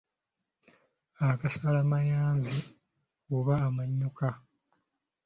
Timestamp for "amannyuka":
3.67-4.29